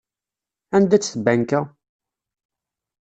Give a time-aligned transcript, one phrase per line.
[0.75, 1.59] Anda-tt tbanka?